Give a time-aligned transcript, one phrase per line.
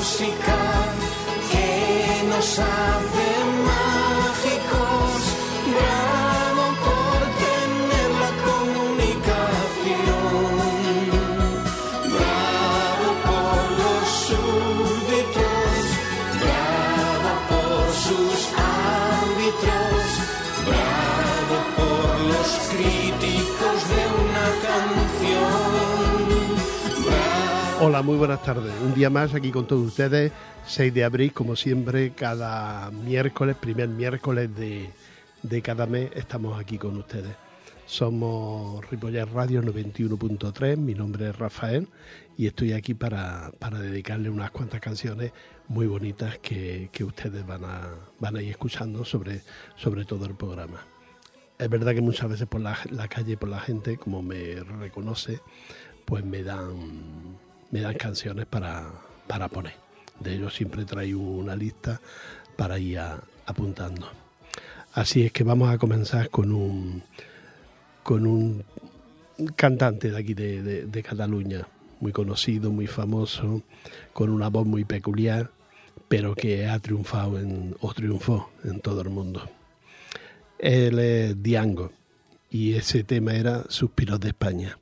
[0.00, 0.58] música
[1.52, 3.39] que nos hace
[27.82, 28.74] Hola, muy buenas tardes.
[28.82, 30.32] Un día más aquí con todos ustedes,
[30.66, 34.90] 6 de abril, como siempre, cada miércoles, primer miércoles de,
[35.42, 37.34] de cada mes, estamos aquí con ustedes.
[37.86, 41.88] Somos Ripollet Radio 91.3, mi nombre es Rafael
[42.36, 45.32] y estoy aquí para, para dedicarle unas cuantas canciones
[45.66, 49.40] muy bonitas que, que ustedes van a, van a ir escuchando sobre,
[49.76, 50.84] sobre todo el programa.
[51.58, 55.40] Es verdad que muchas veces por la, la calle, por la gente, como me reconoce,
[56.04, 57.38] pues me dan
[57.70, 58.90] me dan canciones para,
[59.26, 59.74] para poner.
[60.18, 62.00] De ellos siempre traigo una lista
[62.56, 63.00] para ir
[63.46, 64.08] apuntando.
[64.92, 67.02] Así es que vamos a comenzar con un
[68.02, 68.64] con un
[69.56, 71.66] cantante de aquí de, de- de Cataluña,
[72.00, 73.62] muy conocido, muy famoso,
[74.12, 75.50] con una voz muy peculiar,
[76.08, 79.48] pero que ha triunfado en, o triunfó en todo el mundo.
[80.58, 81.92] Él es Diango
[82.50, 84.76] y ese tema era Suspiros de España.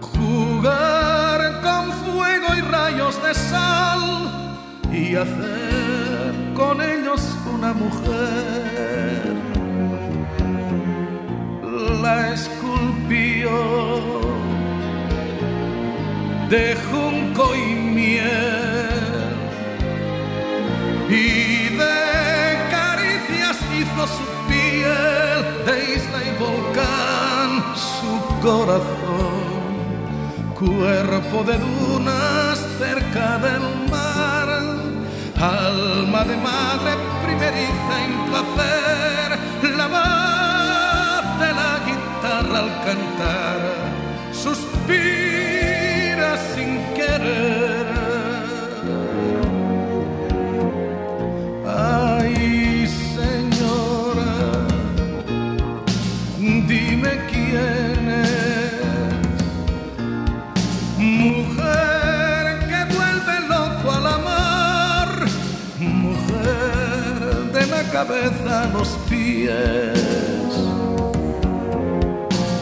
[0.00, 4.02] Jugar con fuego y rayos de sal
[4.92, 7.20] y hacer con ellos
[7.54, 9.34] una mujer.
[12.02, 13.50] La esculpió
[16.50, 19.02] de junco y miel
[21.08, 21.41] y
[26.42, 27.50] volcán
[27.90, 28.12] su
[28.46, 29.42] corazón,
[30.58, 34.48] cuerpo de dunas cerca del mar,
[35.38, 36.92] alma de madre
[37.24, 39.28] primeriza en placer,
[39.76, 43.58] la voz de la guitarra al cantar,
[44.32, 45.21] suspira
[68.06, 70.52] cabeza a los pies.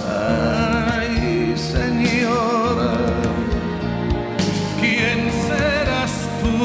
[0.06, 2.92] Ay, señora,
[4.80, 5.18] ¿quién
[5.48, 6.12] serás
[6.42, 6.56] tú?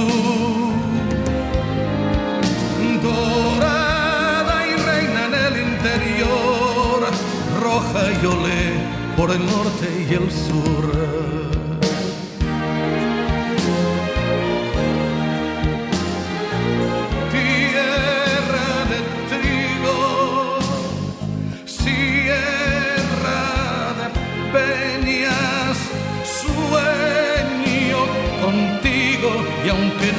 [3.01, 6.99] dorada y reina en el interior,
[7.61, 8.63] roja y olé
[9.15, 11.54] por el norte y el sur.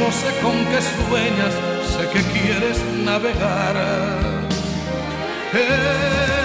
[0.06, 1.52] No sé con qué sueñas,
[1.92, 3.76] sé que quieres navegar.
[5.52, 6.35] Esa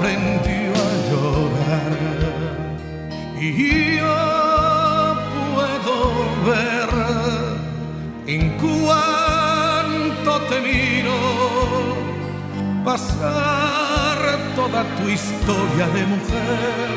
[0.00, 1.92] aprendió a llorar.
[3.38, 5.16] Y yo
[5.54, 5.96] puedo
[6.46, 6.90] ver
[8.26, 11.18] en cuanto te miro
[12.84, 14.18] pasar
[14.56, 16.88] toda tu historia de mujer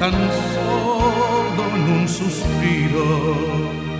[0.00, 0.12] tan
[0.54, 3.93] solo en un suspiro.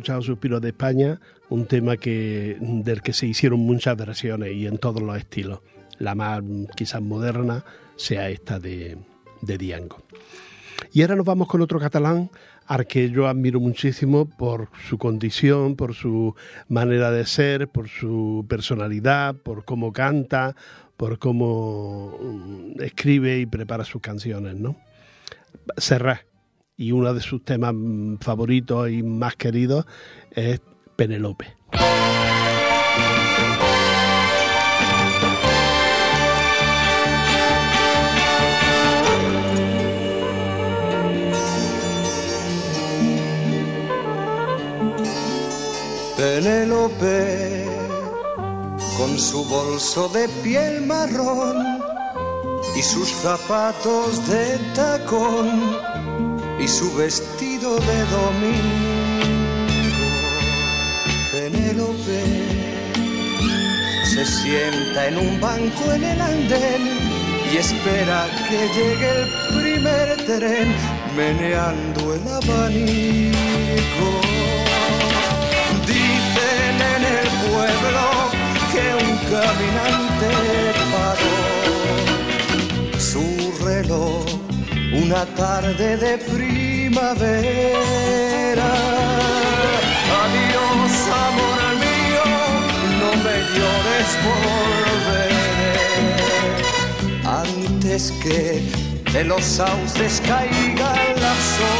[0.00, 1.20] Escuchado Suspiros de España,
[1.50, 5.60] un tema que, del que se hicieron muchas versiones y en todos los estilos.
[5.98, 6.42] La más
[6.74, 7.64] quizás moderna
[7.96, 8.96] sea esta de,
[9.42, 9.98] de Diango.
[10.92, 12.30] Y ahora nos vamos con otro catalán
[12.66, 16.34] al que yo admiro muchísimo por su condición, por su
[16.68, 20.56] manera de ser, por su personalidad, por cómo canta,
[20.96, 24.76] por cómo mm, escribe y prepara sus canciones, ¿no?
[25.76, 26.29] Serrat
[26.80, 27.74] y uno de sus temas
[28.20, 29.84] favoritos y más queridos
[30.30, 30.62] es
[30.96, 31.54] Penelope.
[46.16, 47.66] Penélope,
[48.96, 51.78] con su bolso de piel marrón
[52.74, 56.29] y sus zapatos de tacón
[56.60, 59.60] y su vestido de domingo.
[61.32, 62.22] Penélope
[64.04, 66.82] se sienta en un banco en el andén
[67.50, 70.74] y espera que llegue el primer tren
[71.16, 74.08] meneando el abanico.
[75.86, 78.04] Dicen en el pueblo
[78.72, 80.28] que un caminante
[80.92, 81.38] paró
[82.98, 83.24] su
[83.64, 84.39] reloj
[85.10, 87.10] una tarde de primavera.
[90.22, 90.92] Adiós,
[91.28, 92.26] amor mío,
[93.00, 95.42] no me llores volveré.
[97.24, 98.40] Antes que
[99.12, 101.79] de los sauces caigan las hojas,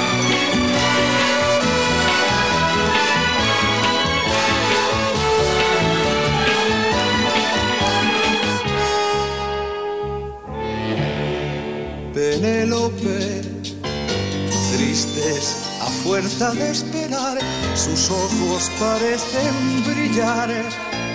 [14.91, 17.37] A fuerza de esperar,
[17.75, 20.49] sus ojos parecen brillar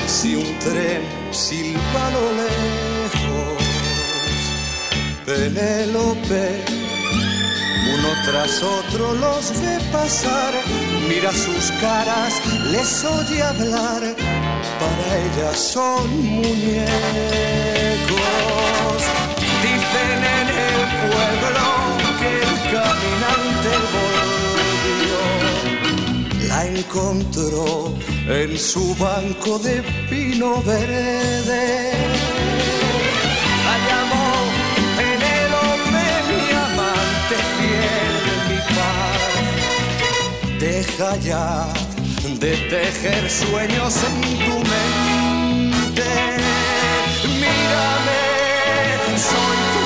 [0.06, 3.62] si un tren silba lo lejos.
[5.26, 6.64] Penélope,
[7.98, 10.54] uno tras otro los ve pasar,
[11.06, 12.32] mira sus caras,
[12.70, 14.16] les oye hablar,
[14.80, 16.86] para ellas son muñecos.
[19.60, 22.05] Dicen en el pueblo
[22.86, 25.20] caminante volvió.
[26.48, 27.66] La encontró
[28.28, 31.92] en su banco de pino verde.
[33.66, 34.28] La llamó
[34.98, 38.16] Penélope, mi amante fiel,
[38.48, 39.22] mi paz.
[40.60, 41.48] Deja ya
[42.40, 46.08] de tejer sueños en tu mente.
[47.40, 48.26] Mírame
[49.18, 49.85] soy tu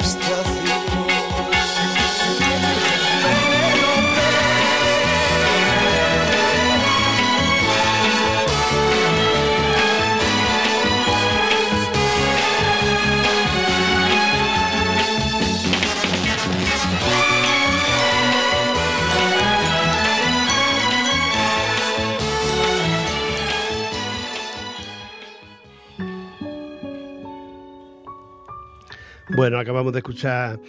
[29.35, 30.59] Bueno, acabamos de escuchar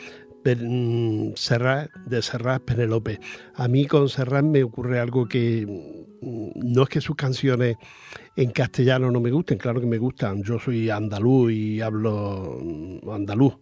[1.36, 3.18] Serrat, de Serrat Penelope.
[3.54, 7.76] A mí con Serrat me ocurre algo que mm, no es que sus canciones
[8.36, 10.42] en castellano no me gusten, claro que me gustan.
[10.42, 13.54] Yo soy andaluz y hablo mm, andaluz,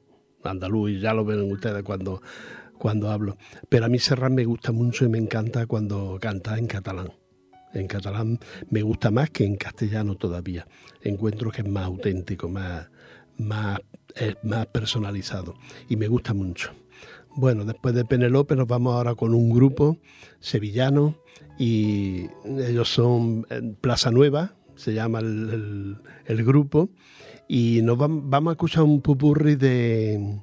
[0.45, 2.21] andaluz y ya lo ven ustedes cuando,
[2.78, 3.37] cuando hablo.
[3.69, 7.11] Pero a mí Serrat me gusta mucho y me encanta cuando canta en catalán.
[7.73, 8.38] En catalán
[8.69, 10.66] me gusta más que en castellano todavía.
[11.02, 12.90] Encuentro que es más auténtico, más,
[13.38, 13.80] más
[14.17, 15.55] es más personalizado
[15.88, 16.73] y me gusta mucho.
[17.35, 19.99] Bueno, después de Penelope nos vamos ahora con un grupo
[20.40, 21.17] sevillano
[21.59, 23.47] y ellos son
[23.81, 25.97] Plaza Nueva, se llama el,
[26.45, 26.90] grupo,
[27.47, 30.40] y nos vamos, a escuchar un pupurri de,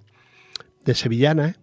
[0.85, 1.59] de sevillanas,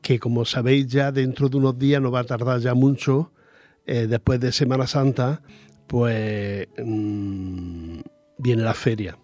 [0.00, 3.32] que como sabéis ya dentro de unos días no va a tardar ya mucho,
[3.86, 5.42] eh, después de Semana Santa,
[5.86, 8.00] pues mm,
[8.38, 9.18] viene la feria.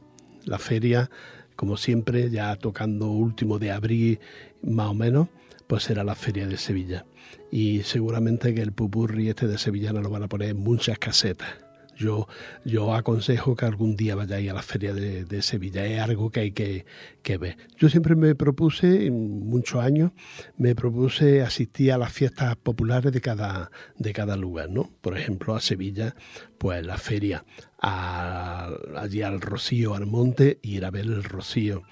[0.44, 1.10] La feria,
[1.56, 4.20] como siempre, ya tocando último de abril
[4.62, 5.28] más o menos,
[5.66, 7.06] pues será la feria de Sevilla.
[7.50, 11.65] Y seguramente que el pupurri este de Sevillana lo van a poner en muchas casetas.
[11.96, 12.28] Yo,
[12.64, 16.52] yo aconsejo que algún día vayáis a la feria de, Sevilla, es algo que hay
[16.52, 16.84] que,
[17.22, 17.56] que, ver.
[17.78, 20.12] Yo siempre me propuse, en muchos años,
[20.58, 24.90] me propuse asistir a las fiestas populares de cada, de cada lugar, ¿no?
[25.00, 26.14] Por ejemplo, a Sevilla,
[26.58, 27.44] pues la feria,
[27.80, 31.82] allí al Rocío, al monte, y ir a ver el Rocío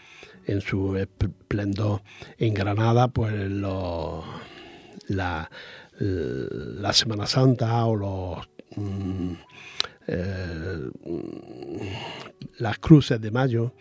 [0.46, 2.02] en su esplendor.
[2.38, 3.32] En Granada, pues
[5.08, 5.50] la,
[5.98, 8.48] la Semana Santa o los...
[8.76, 9.34] Mm,
[10.06, 10.90] eh,
[12.58, 13.74] las cruces de mayo,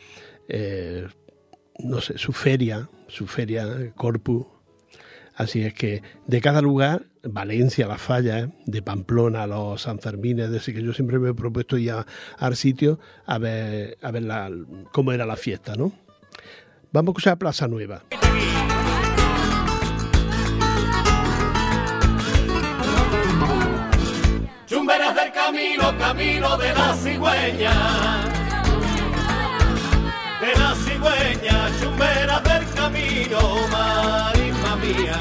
[0.48, 1.08] eh,
[1.80, 4.46] no sé, su feria, su feria, Corpus.
[5.36, 10.84] Así es que de cada lugar, Valencia, Las Fallas, de Pamplona, los Sanfermines, decir que
[10.84, 11.94] yo siempre me he propuesto ir
[12.38, 14.24] al sitio a ver, a ver
[14.92, 15.92] cómo era la fiesta, ¿no?
[16.92, 18.04] Vamos a escuchar Plaza Nueva.
[25.92, 27.74] Camino, de la cigüeña.
[30.40, 33.40] De la cigüeña, chumberas del camino,
[33.72, 35.20] marisma mía.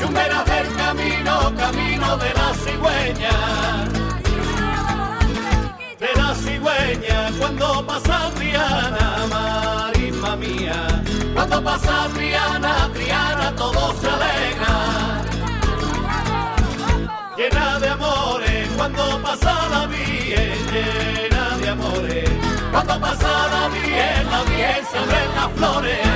[0.00, 3.34] Chumberas del camino, camino de la cigüeña.
[5.98, 11.02] De la cigüeña, cuando pasa Triana, marisma mía.
[11.34, 14.76] Cuando pasa Triana, Triana, todo se alegra.
[17.36, 18.45] Llena de amores,
[18.94, 22.30] cuando pasa la llena de amores.
[22.70, 26.06] Cuando pasa la bien, la bien se abren las flores.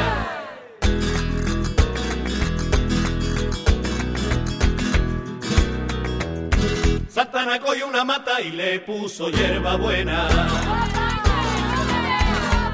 [7.08, 10.28] Santana cogió una mata y le puso hierba buena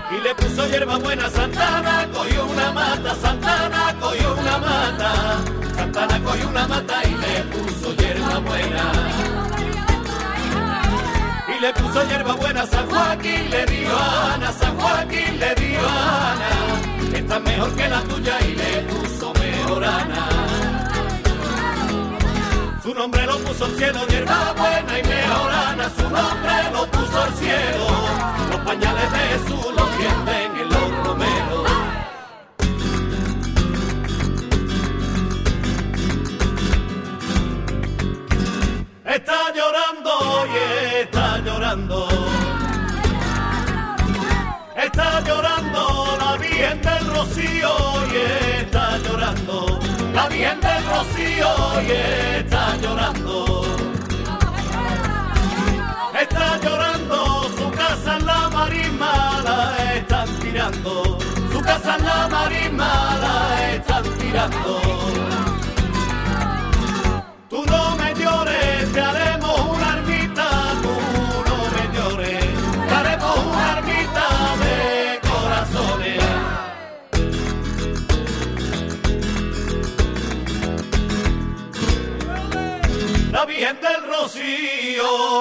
[0.08, 5.12] y le puso hierba buena Santana, cogió una mata, Santana cogió una mata,
[5.74, 9.35] Santana cogió una mata y le puso hierba buena.
[11.56, 13.98] Y le puso hierba buena San Joaquín, le dio
[14.34, 16.50] Ana, San Joaquín le dio Ana,
[17.14, 20.28] está mejor que la tuya y le puso mejor Ana.
[22.82, 25.90] Su nombre lo puso el cielo, hierba buena y mejorana.
[25.96, 27.86] Su nombre lo puso el cielo.
[28.50, 30.75] Los pañales de Jesús los tienden en los
[45.26, 47.70] llorando la Virgen del Rocío
[48.12, 49.80] y está llorando
[50.14, 51.48] la Virgen del Rocío
[51.82, 51.90] y
[52.38, 53.66] está llorando.
[56.20, 61.18] Está llorando, su casa en la marisma la están tirando.
[61.52, 65.55] Su casa en la marisma la están tirando.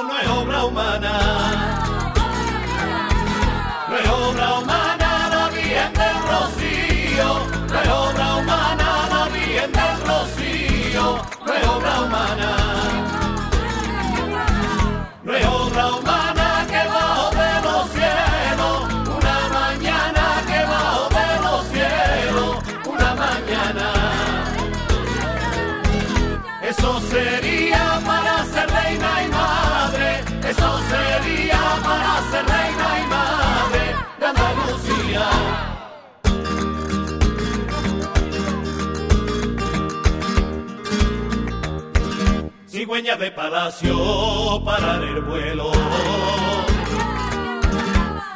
[0.03, 1.54] No es obra humana.
[42.95, 45.69] Cigüeña de palacio, parar el vuelo.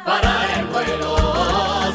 [0.04, 1.16] Parar el vuelo,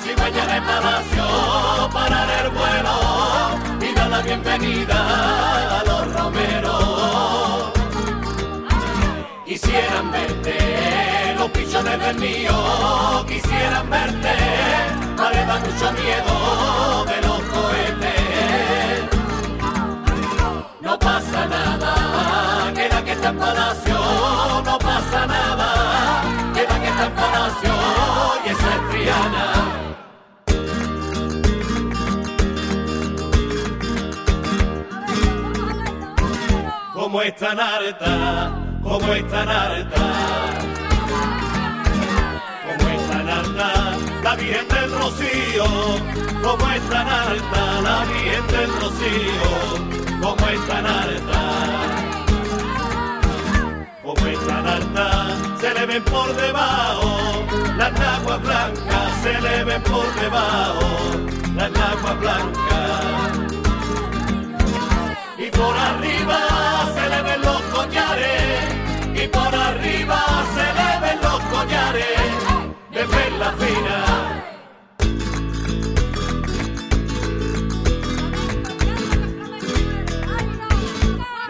[0.01, 7.71] cigüeña de palacio, parar el vuelo y dar la bienvenida a los romeros.
[9.45, 14.35] Quisieran verte los pichones del mío quisieran verte,
[15.15, 18.14] vale da mucho miedo de los cohetes.
[23.33, 23.97] Palacio,
[24.63, 26.21] no pasa nada,
[26.53, 27.73] queda que está en palacio
[28.45, 29.47] y esa es Triana.
[36.93, 37.57] Como es tan
[38.83, 39.47] como es tan
[42.67, 43.25] como es tan
[44.23, 45.65] la Virgen del Rocío,
[46.43, 47.07] como es tan
[47.83, 49.47] la Virgen del Rocío,
[50.21, 52.24] como es tan
[54.05, 57.43] como es tan alta, se le ven por debajo,
[57.75, 60.87] las naguas blancas se le ven por debajo,
[61.55, 63.05] las naguas blancas.
[65.37, 66.39] Y por arriba
[66.93, 70.21] se le ven los collares, y por arriba
[70.55, 72.05] se le ven los collares.
[72.91, 74.04] De perla fina.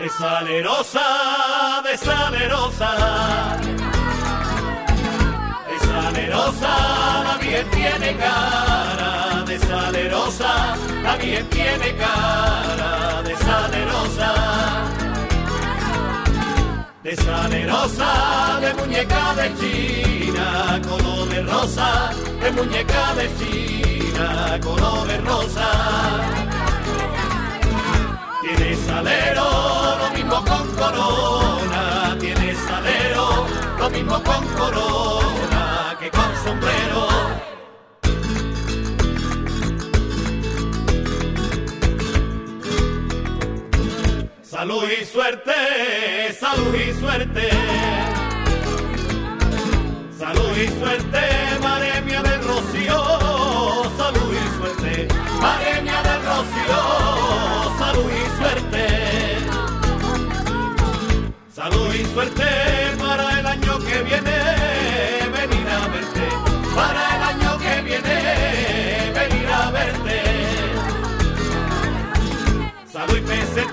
[0.05, 2.91] De salerosa, de salerosa,
[5.67, 14.33] de salerosa, la bien tiene cara, de salerosa, la bien tiene cara, de salerosa,
[17.01, 22.11] de salerosa, de muñeca de China, color de rosa,
[22.43, 26.44] de muñeca de China, color de rosa.
[28.45, 32.15] Tiene salero, lo mismo con corona.
[32.19, 33.47] Tiene salero,
[33.79, 37.07] lo mismo con corona que con sombrero.
[44.43, 47.49] Salud y suerte, salud y suerte.
[50.19, 51.19] Salud y suerte,
[51.63, 53.03] madre mía del rocío.
[53.97, 55.07] Salud y suerte,
[55.41, 57.14] madre del rocío.
[62.15, 62.45] Suerte
[62.97, 64.37] para el año que viene.
[65.37, 66.25] Venir a verte.
[66.73, 68.17] Para el año que viene.
[69.19, 70.17] Venir a verte.
[72.93, 73.65] Salud y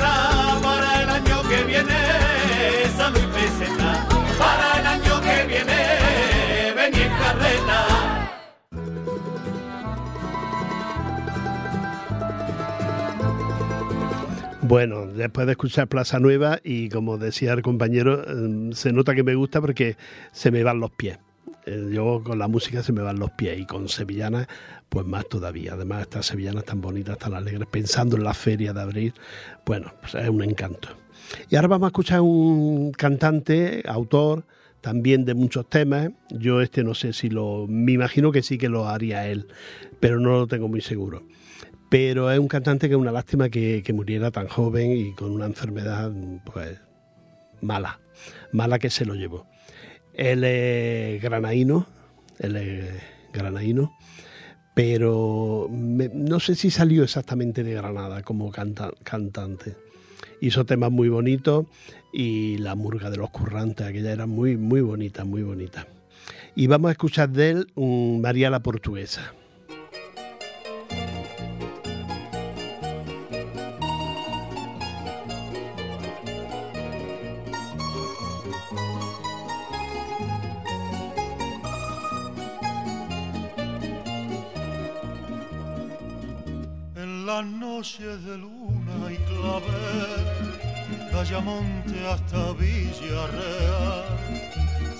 [0.66, 2.31] para el año que viene.
[14.64, 19.24] Bueno, después de escuchar Plaza Nueva y como decía el compañero, eh, se nota que
[19.24, 19.96] me gusta porque
[20.30, 21.18] se me van los pies.
[21.66, 24.46] Eh, Yo con la música se me van los pies y con sevillanas
[24.88, 25.72] pues más todavía.
[25.72, 29.14] Además estas sevillanas tan bonitas, tan alegres, pensando en la feria de abril,
[29.66, 30.90] bueno, pues es un encanto.
[31.50, 34.44] Y ahora vamos a escuchar un cantante, autor
[34.80, 36.10] también de muchos temas.
[36.30, 39.48] Yo este no sé si lo, me imagino que sí que lo haría él,
[39.98, 41.24] pero no lo tengo muy seguro
[41.92, 45.44] pero es un cantante que es una lástima que, muriera tan joven y con una
[45.44, 46.10] enfermedad
[46.42, 46.80] pues
[47.60, 48.00] mala,
[48.50, 49.46] mala que se lo llevó.
[50.14, 51.86] Él es granaíno,
[52.38, 52.94] él es
[53.34, 53.94] granaíno,
[54.74, 59.76] pero no sé si salió exactamente de Granada como canta, cantante.
[60.40, 61.66] Hizo temas muy bonitos
[62.10, 65.86] y la murga de los currantes, aquella era muy, muy bonita, muy bonita.
[66.56, 69.34] Y vamos a escuchar de él María la Portuguesa.
[88.32, 90.24] De luna y clavel,
[91.14, 94.04] Ayamonte hasta Villarreal,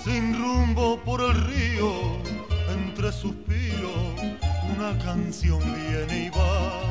[0.03, 1.91] sin rumbo por el río,
[2.77, 4.03] entre suspiros,
[4.75, 6.81] una canción viene y va,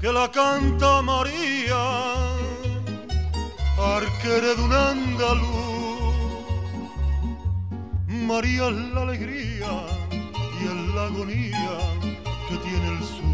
[0.00, 1.82] que la canta María,
[3.96, 5.64] arquere de un andaluz.
[8.08, 9.70] María es la alegría
[10.60, 11.76] y es la agonía
[12.48, 13.33] que tiene el sur.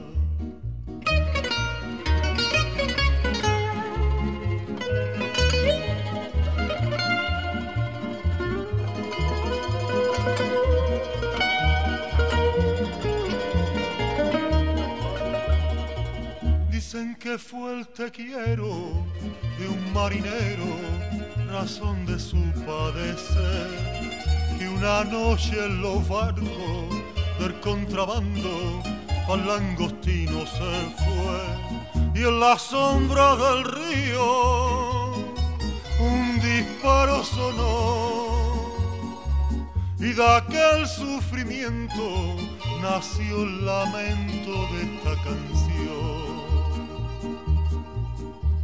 [16.91, 18.91] Dicen que fue el te quiero
[19.57, 20.65] de un marinero,
[21.49, 26.49] razón de su padecer, que una noche en los barcos
[27.39, 28.83] del contrabando
[29.29, 32.13] al langostino se fue.
[32.13, 35.13] Y en la sombra del río
[35.97, 38.73] un disparo sonó.
[39.97, 42.35] Y de aquel sufrimiento
[42.81, 46.10] nació el lamento de esta canción.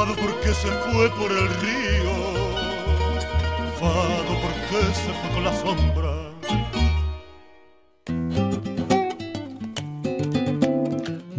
[0.00, 2.10] Fado porque se fue por el río,
[3.78, 6.30] fado porque se fue con la sombra.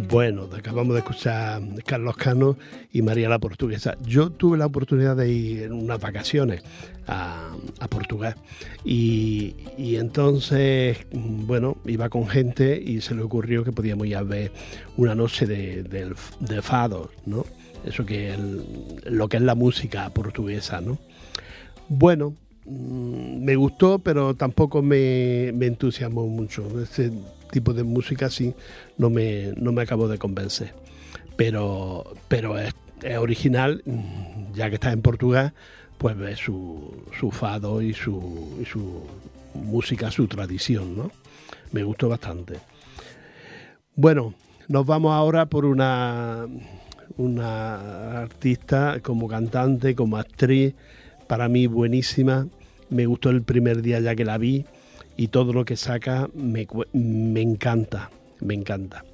[0.08, 2.56] Bueno, acabamos de escuchar Carlos Cano
[2.92, 3.96] y María la Portuguesa.
[4.06, 6.62] Yo tuve la oportunidad de ir en unas vacaciones
[7.08, 7.56] a,
[7.90, 8.36] Portugal
[8.84, 9.56] y,
[9.96, 14.52] entonces, bueno, iba con gente y se le ocurrió que podíamos ir a ver
[14.96, 17.44] una noche de, de, fados, ¿no?
[17.84, 18.62] Eso que el,
[19.04, 20.98] lo que es la música portuguesa, ¿no?
[21.88, 26.80] Bueno, me gustó, pero tampoco me, me entusiasmó mucho.
[26.80, 27.12] Este
[27.50, 28.54] tipo de música sí
[28.98, 30.74] no me, no me acabó de convencer.
[31.36, 33.82] Pero, pero es, es original,
[34.54, 35.52] ya que está en Portugal,
[35.98, 39.02] pues ve su, su fado y su, y su
[39.54, 41.10] música, su tradición, ¿no?
[41.72, 42.58] Me gustó bastante.
[43.94, 44.34] Bueno,
[44.68, 46.46] nos vamos ahora por una,
[47.16, 50.74] una artista como cantante, como actriz,
[51.26, 52.46] para mí buenísima.
[52.90, 54.64] Me gustó el primer día ya que la vi
[55.16, 59.04] y todo lo que saca me, me encanta, me encanta.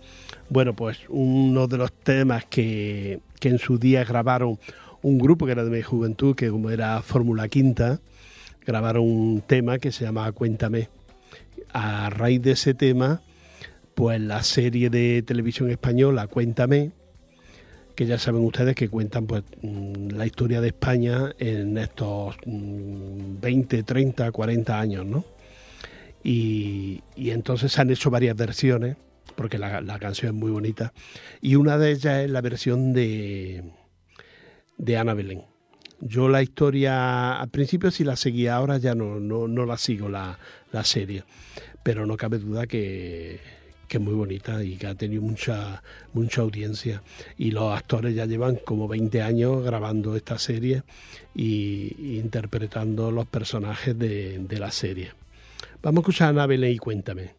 [0.49, 4.59] Bueno, pues uno de los temas que, que, en su día grabaron
[5.03, 8.01] un grupo que era de mi juventud, que como era Fórmula Quinta,
[8.67, 10.89] grabaron un tema que se llama Cuéntame.
[11.73, 13.21] A raíz de ese tema,
[13.95, 16.93] pues la serie de televisión española Cuéntame,
[17.99, 24.31] que ya saben ustedes que cuentan pues la historia de España en estos 20, 30,
[24.31, 25.25] 40 años, ¿no?
[26.23, 28.97] Y, y entonces han hecho varias versiones,
[29.35, 30.93] porque la, la, canción es muy bonita,
[31.41, 33.65] y una de ellas es la versión de,
[34.77, 35.43] de Ana Belén.
[36.01, 40.09] Yo la historia, al principio sí la seguía, ahora ya no, no, no la sigo
[40.09, 40.39] la,
[40.71, 41.25] la serie,
[41.83, 43.41] pero no cabe duda que,
[43.89, 47.03] que es muy bonita y que ha tenido mucha, mucha audiencia.
[47.37, 50.83] Y los actores ya llevan como 20 años grabando esta serie
[51.35, 55.13] y, interpretando los personajes de, de, la serie.
[55.83, 57.33] Vamos a escuchar a Anabel y cuéntame.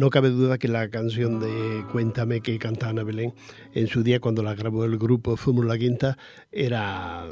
[0.00, 3.34] No cabe duda que la canción de Cuéntame que canta Ana Belén
[3.74, 6.16] en su día cuando la grabó el grupo Fórmula la Quinta
[6.50, 7.28] era,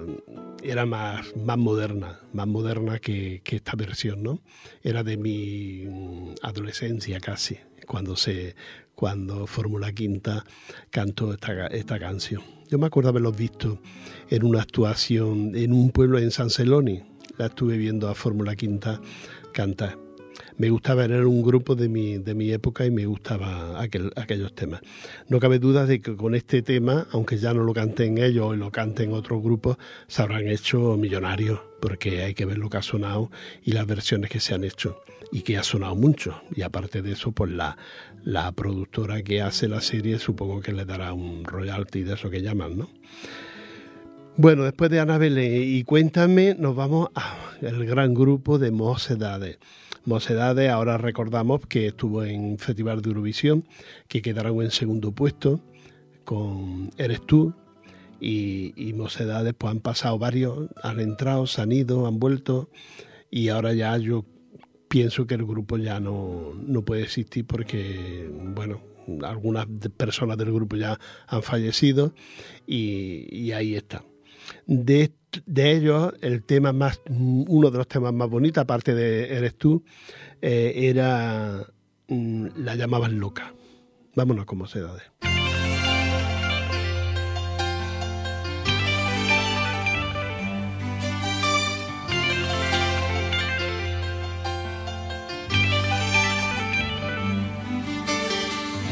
[0.62, 4.42] era más, más moderna, más moderna que, esta versión, ¿no?
[4.82, 8.54] Era de mi adolescencia casi, cuando se
[8.94, 10.44] cuando Fórmula Quinta
[10.90, 12.42] cantó esta, esta canción.
[12.68, 13.80] Yo me acuerdo haberlos visto
[14.28, 17.00] en una actuación en un pueblo en San Celoni.
[17.38, 19.00] La estuve viendo a Fórmula Quinta
[19.54, 20.07] cantar
[20.58, 24.54] me gustaba, era un grupo de mi, de mi época y me gustaba aquel, aquellos
[24.54, 24.80] temas.
[25.28, 28.56] No cabe duda de que con este tema, aunque ya no lo canten ellos o
[28.56, 29.76] lo canten otros grupos,
[30.08, 33.30] se habrán hecho millonarios, porque hay que ver lo que ha sonado
[33.62, 36.42] y las versiones que se han hecho y que ha sonado mucho.
[36.54, 37.78] Y aparte de eso, pues la,
[38.24, 42.42] la productora que hace la serie supongo que le dará un royalty de eso que
[42.42, 42.90] llaman, ¿no?
[44.36, 49.58] Bueno, después de Anabel y Cuéntame, nos vamos al gran grupo de Mocedades.
[50.04, 53.64] Mocedades, ahora recordamos que estuvo en Festival de Eurovisión,
[54.08, 55.60] que quedaron en segundo puesto
[56.24, 57.54] con Eres tú.
[58.20, 62.68] Y, y Mocedades pues han pasado varios, han entrado, se han ido, han vuelto
[63.30, 64.24] y ahora ya yo
[64.88, 68.80] pienso que el grupo ya no, no puede existir porque, bueno,
[69.22, 72.14] algunas personas del grupo ya han fallecido
[72.66, 74.02] y, y ahí está.
[74.66, 75.12] De,
[75.46, 79.84] de ellos, el tema más, uno de los temas más bonitos, aparte de Eres tú,
[80.40, 81.66] eh, era
[82.08, 83.54] mm, La llamaban loca.
[84.14, 85.04] Vámonos como sedades.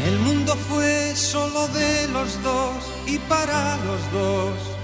[0.07, 4.76] El mundo fue solo de los dos y para los dos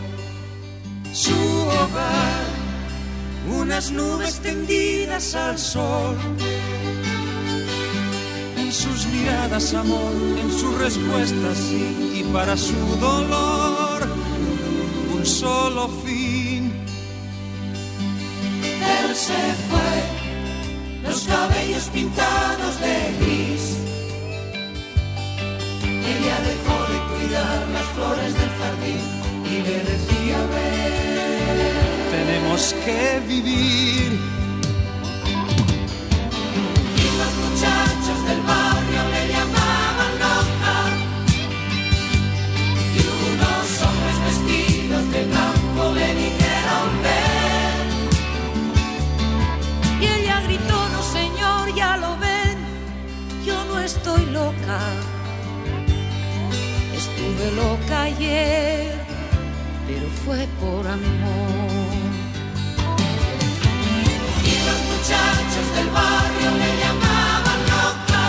[1.13, 2.47] su hogar,
[3.61, 6.17] unas nubes tendidas al sol.
[8.57, 14.03] En sus miradas amor, en sus respuestas sí, y para su dolor
[15.15, 16.73] un solo fin.
[18.63, 23.77] Él se fue, los cabellos pintados de gris.
[25.83, 29.22] Ella dejó de cuidar las flores del jardín
[29.53, 34.11] y le decía, ven, tenemos que vivir.
[37.05, 40.77] Y los muchachos del barrio le llamaban loca.
[42.97, 47.87] Y unos hombres vestidos de blanco le dijeron, ven.
[50.01, 52.57] Y ella gritó, no señor, ya lo ven,
[53.45, 54.81] yo no estoy loca.
[56.97, 59.02] Estuve loca ayer,
[60.25, 61.01] fue por amor.
[64.45, 68.25] Y los muchachos del barrio le llamaban loca.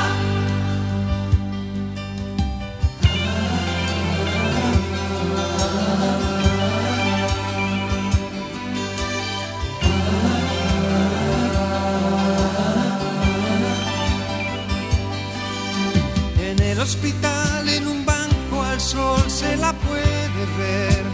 [16.39, 21.12] En el hospital, en un banco al sol se la puede ver.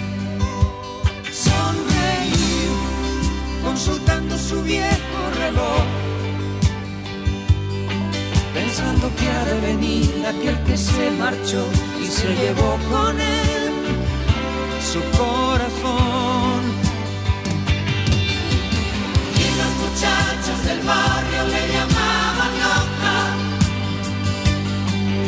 [3.90, 5.84] Consultando su viejo reloj.
[8.54, 11.66] pensando que ha de venir aquel que se marchó
[12.04, 13.74] y se llevó con él
[14.92, 16.60] su corazón.
[19.44, 23.18] Y los muchachos del barrio le llamaban loca.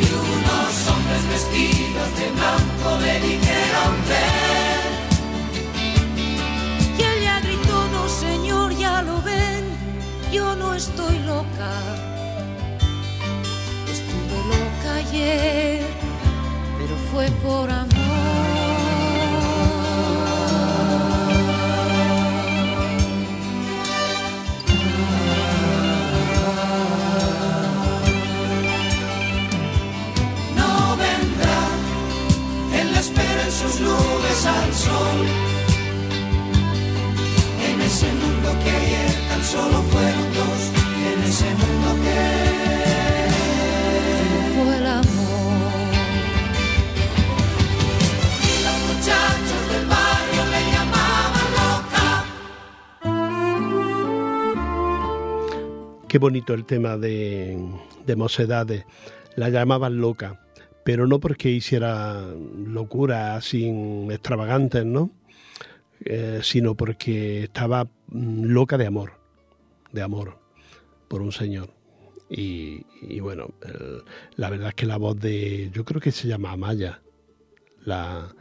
[0.02, 4.41] Y unos hombres vestidos de blanco le dijeron ven.
[15.12, 17.88] Pero fue por amor.
[30.56, 31.60] no vendrá.
[32.80, 35.26] Él espera en sus nubes al sol.
[37.68, 40.60] En ese mundo que ayer tan solo fueron dos.
[41.12, 42.51] En ese mundo que
[56.12, 57.56] Qué bonito el tema de,
[58.04, 58.84] de Mocedades.
[59.34, 60.44] La llamaban loca,
[60.84, 62.22] pero no porque hiciera
[62.66, 63.70] locuras así
[64.10, 65.10] extravagantes, ¿no?
[66.04, 69.12] Eh, sino porque estaba mm, loca de amor,
[69.90, 70.38] de amor
[71.08, 71.70] por un señor.
[72.28, 73.54] Y, y bueno,
[74.36, 77.00] la verdad es que la voz de, yo creo que se llama Amaya,
[77.86, 78.34] la,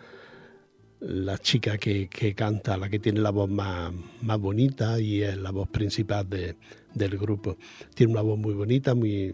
[1.01, 5.35] la chica que, que canta, la que tiene la voz más, más bonita y es
[5.37, 6.55] la voz principal de-
[6.93, 7.57] del grupo.
[7.95, 9.33] Tiene una voz muy bonita, muy,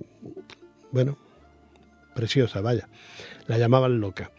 [0.92, 1.18] bueno,
[2.16, 2.88] preciosa, vaya.
[3.48, 4.32] La llamaban loca.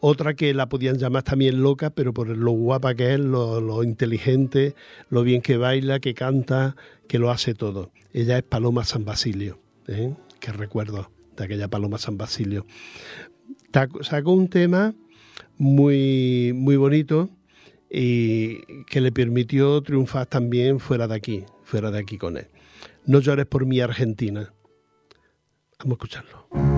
[0.00, 4.76] Otra que la podían llamar también loca, pero por lo guapa que es, lo, inteligente,
[5.10, 6.76] lo bien que baila, que canta,
[7.08, 7.90] que lo hace todo.
[8.12, 10.14] Ella es Paloma San Basilio, ¿eh?
[10.38, 12.64] que recuerdo de aquella Paloma San Basilio.
[14.02, 14.94] Sacó un tema
[15.58, 17.28] muy, muy bonito
[17.90, 22.46] y que le permitió triunfar también fuera de aquí, fuera de aquí con él.
[23.06, 24.52] No llores por mi Argentina.
[25.78, 26.77] Vamos a escucharlo.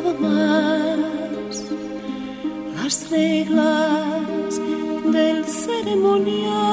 [0.00, 1.64] Más.
[2.76, 4.60] Las reglas
[5.12, 6.67] del ceremonial.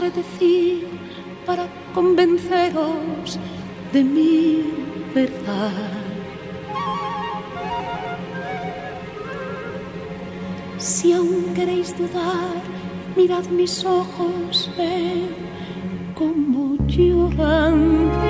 [0.00, 0.86] Podré decir
[1.44, 3.38] para convenceros
[3.92, 4.64] de mi
[5.14, 5.72] verdad?
[10.78, 12.62] Si aún queréis dudar,
[13.14, 15.28] mirad mis ojos, ved
[16.14, 18.29] cómo lloran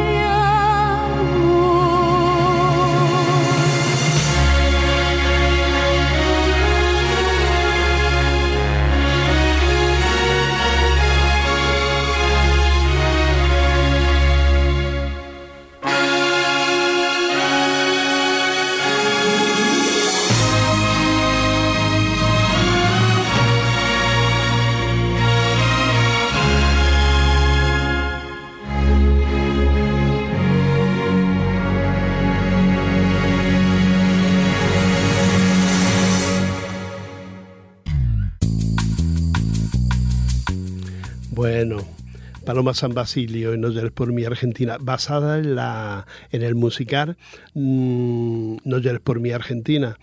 [42.60, 47.16] Paloma San Basilio en No llores por mi Argentina, basada en, la, en el musical
[47.54, 49.96] mm, No llores por mi Argentina,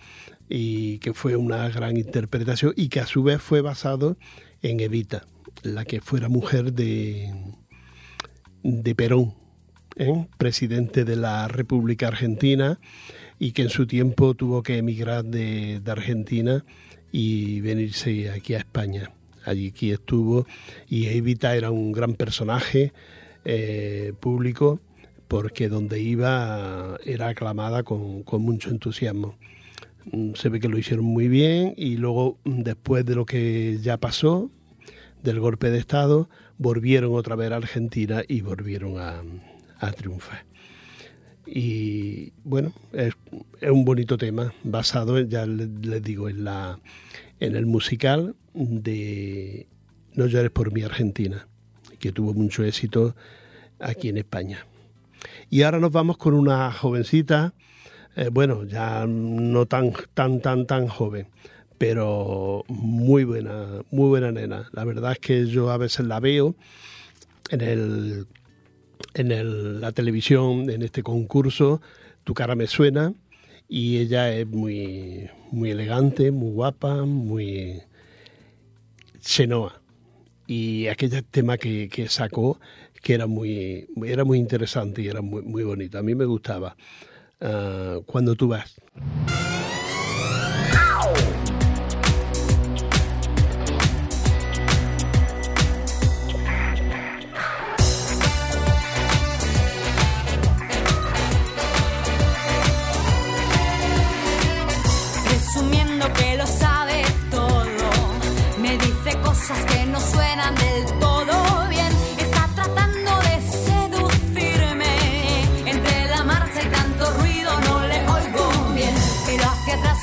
[0.48, 4.16] y que fue una gran interpretación y que a su vez fue basado
[4.60, 5.24] en Evita,
[5.62, 7.32] la que fuera mujer de,
[8.64, 9.34] de Perón,
[9.94, 10.26] ¿eh?
[10.36, 12.80] presidente de la República Argentina,
[13.38, 16.64] y que en su tiempo tuvo que emigrar de, de Argentina
[17.12, 19.12] y venirse aquí a España.
[19.48, 20.46] Allí aquí estuvo
[20.88, 22.92] y Evita era un gran personaje
[23.44, 24.80] eh, público
[25.28, 29.36] porque donde iba era aclamada con, mucho entusiasmo.
[30.12, 33.78] Mm, Se ve que lo hicieron muy bien y luego mm, después de lo que
[33.80, 34.50] ya pasó,
[35.22, 36.28] del golpe de Estado,
[36.58, 39.22] volvieron otra vez a Argentina y volvieron a,
[39.92, 40.44] triunfar.
[41.46, 43.14] Y bueno, es,
[43.60, 46.78] es un bonito tema basado, ya les digo, en, la,
[47.40, 49.66] en el musical de
[50.14, 51.48] No llores por mi Argentina,
[51.98, 53.14] que tuvo mucho éxito
[53.78, 54.66] aquí en España.
[55.50, 57.54] Y ahora nos vamos con una jovencita
[58.18, 61.28] eh, bueno, ya no tan, tan, tan, tan joven,
[61.78, 64.68] pero muy buena, muy buena nena.
[64.72, 66.56] La verdad es que yo a veces la veo
[67.50, 68.26] en el
[69.14, 71.80] en el, la televisión, en este concurso,
[72.24, 73.14] Tu cara me suena,
[73.68, 77.82] y ella es muy, muy elegante, muy guapa, muy
[79.20, 79.80] chenoa.
[80.46, 82.58] Y aquel tema que, que sacó,
[83.02, 85.98] que era muy, era muy interesante y era muy, muy bonito.
[85.98, 86.76] A mí me gustaba.
[87.40, 88.80] Uh, cuando tú vas.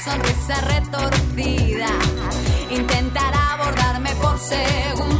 [0.05, 1.87] Sonrisa retorcida.
[2.69, 5.14] Intentará abordarme por segunda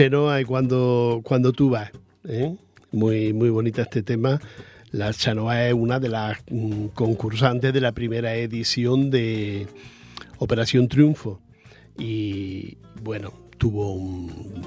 [0.00, 1.90] Chenoa y cuando, cuando tú vas.
[2.26, 2.56] ¿eh?
[2.90, 4.40] Muy, muy bonita este tema.
[4.92, 9.66] La Chanoa es una de las mm, concursantes de la primera edición de
[10.38, 11.38] Operación Triunfo.
[11.98, 14.62] Y bueno, tuvo un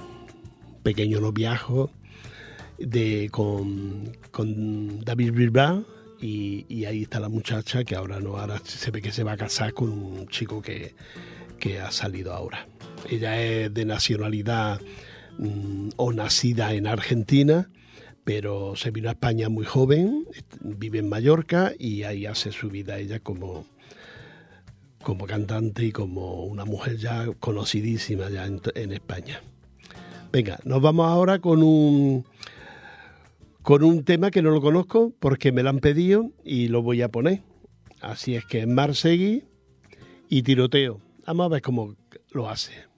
[0.84, 1.90] pequeño noviajo
[2.78, 5.84] de, con, con David Bilbao.
[6.22, 9.32] Y, y ahí está la muchacha que ahora no, ahora se ve que se va
[9.32, 10.94] a casar con un chico que,
[11.60, 12.68] que ha salido ahora.
[13.10, 14.80] Ella es de nacionalidad
[15.38, 17.70] mm, o nacida en Argentina,
[18.24, 20.26] pero se vino a España muy joven,
[20.62, 23.66] vive en Mallorca y ahí hace su vida ella como,
[25.02, 29.42] como cantante y como una mujer ya conocidísima ya en, en España.
[30.32, 32.26] Venga, nos vamos ahora con un
[33.62, 37.02] con un tema que no lo conozco porque me lo han pedido y lo voy
[37.02, 37.42] a poner.
[38.02, 39.46] Así es que es Marsegui
[40.28, 41.00] y tiroteo.
[41.26, 41.96] Vamos a ver cómo
[42.32, 42.93] lo hace.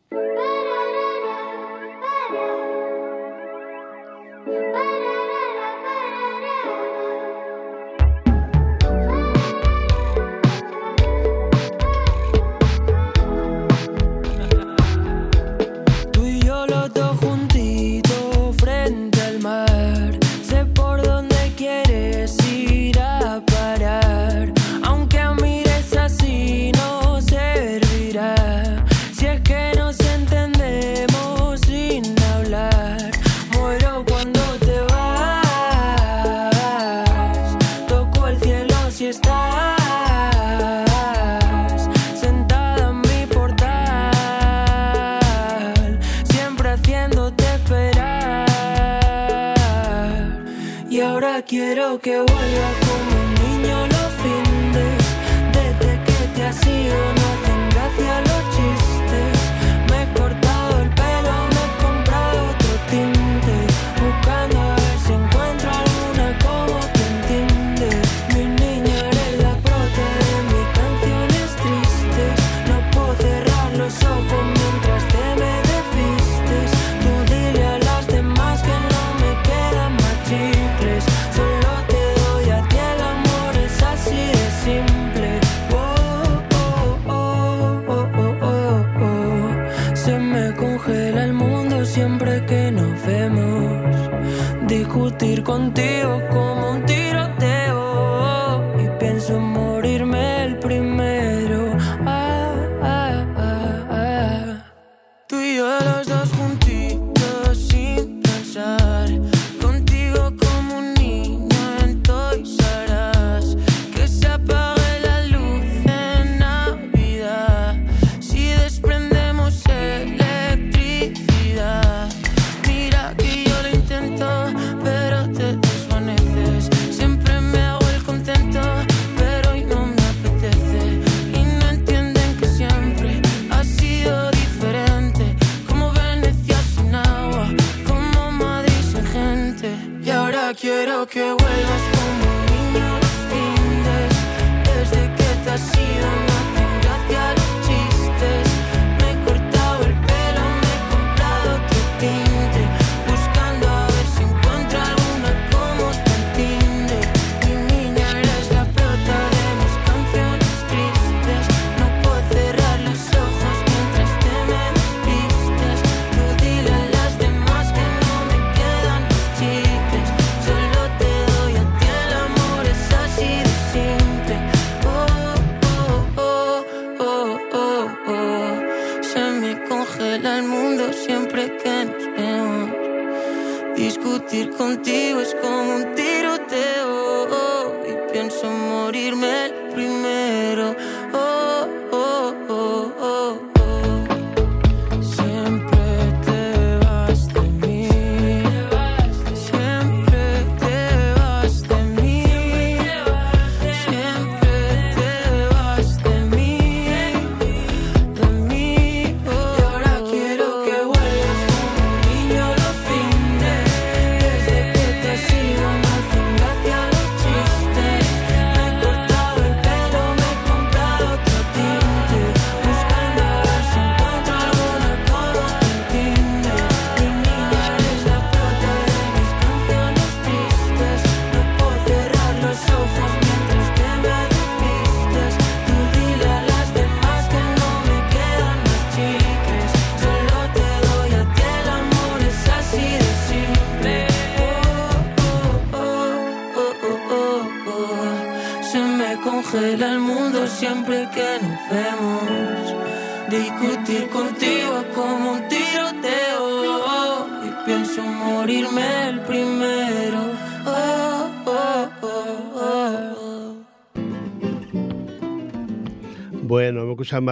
[267.05, 267.25] Susan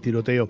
[0.00, 0.48] Tiroteo.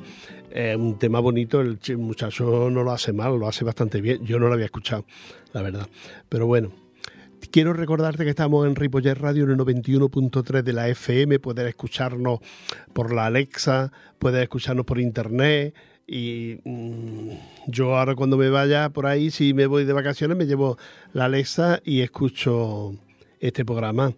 [0.50, 4.24] Eh, un tema bonito, el muchacho no lo hace mal, lo hace bastante bien.
[4.24, 5.04] Yo no lo había escuchado,
[5.52, 5.88] la verdad.
[6.28, 6.72] Pero bueno.
[7.50, 11.38] Quiero recordarte que estamos en Ripoller Radio en el 91.3 de la FM.
[11.38, 12.40] Puedes escucharnos
[12.92, 15.74] por la Alexa, puedes escucharnos por internet.
[16.06, 17.30] Y mm,
[17.68, 20.76] yo ahora cuando me vaya por ahí, si me voy de vacaciones, me llevo
[21.12, 22.94] la Alexa y escucho
[23.40, 24.12] este programa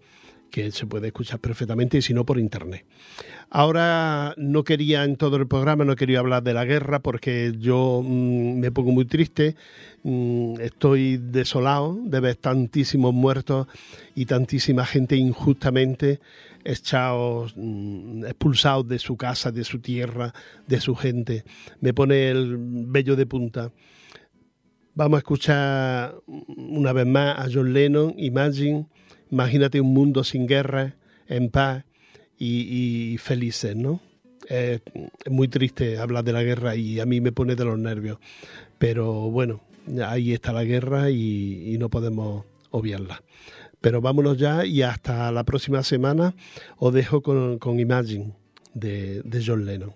[0.51, 2.85] que se puede escuchar perfectamente y si no por internet.
[3.51, 8.03] Ahora no quería en todo el programa, no quería hablar de la guerra porque yo
[8.05, 9.57] mm, me pongo muy triste,
[10.03, 13.67] mm, estoy desolado de ver tantísimos muertos
[14.15, 16.21] y tantísima gente injustamente
[16.65, 20.35] echados, mm, expulsados de su casa, de su tierra,
[20.67, 21.45] de su gente.
[21.81, 23.73] Me pone el vello de punta.
[24.95, 28.87] Vamos a escuchar una vez más a John Lennon, y Imagine.
[29.31, 31.85] Imagínate un mundo sin guerra, en paz
[32.39, 34.01] y, y felices, ¿no?
[34.49, 34.81] Es
[35.29, 38.19] muy triste hablar de la guerra y a mí me pone de los nervios.
[38.79, 39.61] Pero bueno,
[40.07, 43.23] ahí está la guerra y, y no podemos obviarla.
[43.81, 46.35] Pero vámonos ya y hasta la próxima semana
[46.79, 48.33] os dejo con, con Imagine
[48.75, 49.93] de, de John Lennon.